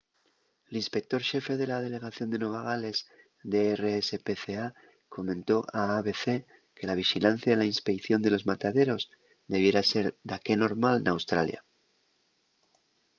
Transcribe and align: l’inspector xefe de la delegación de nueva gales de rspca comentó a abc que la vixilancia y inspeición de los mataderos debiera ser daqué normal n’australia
l’inspector 0.73 1.21
xefe 1.29 1.53
de 1.57 1.65
la 1.71 1.81
delegación 1.85 2.27
de 2.29 2.41
nueva 2.43 2.61
gales 2.69 2.97
de 3.53 3.61
rspca 3.81 4.65
comentó 5.15 5.57
a 5.79 5.81
abc 5.99 6.25
que 6.77 6.87
la 6.89 6.97
vixilancia 7.01 7.51
y 7.55 7.71
inspeición 7.73 8.19
de 8.23 8.31
los 8.33 8.47
mataderos 8.51 9.01
debiera 9.53 9.81
ser 9.91 10.05
daqué 10.31 10.53
normal 10.63 10.95
n’australia 11.01 11.59